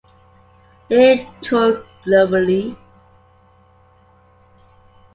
[0.89, 2.75] Neal toured globally.